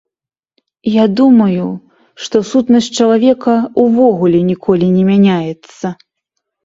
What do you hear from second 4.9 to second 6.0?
не мяняецца.